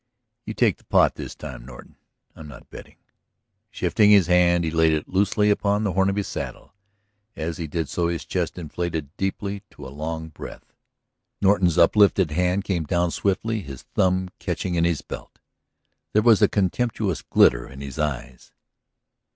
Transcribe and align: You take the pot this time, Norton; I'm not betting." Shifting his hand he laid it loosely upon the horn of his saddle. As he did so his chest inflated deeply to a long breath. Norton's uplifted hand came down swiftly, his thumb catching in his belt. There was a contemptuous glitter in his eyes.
You 0.47 0.55
take 0.55 0.77
the 0.77 0.83
pot 0.83 1.13
this 1.13 1.35
time, 1.35 1.63
Norton; 1.63 1.95
I'm 2.35 2.47
not 2.47 2.71
betting." 2.71 2.95
Shifting 3.69 4.09
his 4.09 4.25
hand 4.25 4.63
he 4.63 4.71
laid 4.71 4.93
it 4.93 5.07
loosely 5.07 5.51
upon 5.51 5.83
the 5.83 5.93
horn 5.93 6.09
of 6.09 6.15
his 6.15 6.27
saddle. 6.27 6.73
As 7.35 7.57
he 7.57 7.67
did 7.67 7.87
so 7.87 8.07
his 8.07 8.25
chest 8.25 8.57
inflated 8.57 9.15
deeply 9.15 9.61
to 9.69 9.85
a 9.85 9.93
long 9.93 10.29
breath. 10.29 10.73
Norton's 11.39 11.77
uplifted 11.77 12.31
hand 12.31 12.63
came 12.63 12.85
down 12.85 13.11
swiftly, 13.11 13.61
his 13.61 13.83
thumb 13.93 14.29
catching 14.39 14.73
in 14.73 14.85
his 14.85 15.03
belt. 15.03 15.37
There 16.13 16.23
was 16.23 16.41
a 16.41 16.47
contemptuous 16.47 17.21
glitter 17.21 17.67
in 17.69 17.81
his 17.81 17.99
eyes. 17.99 18.51